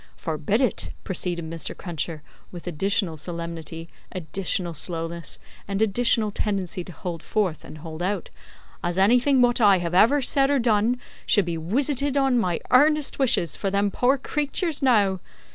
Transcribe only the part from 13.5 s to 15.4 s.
for them poor creeturs now!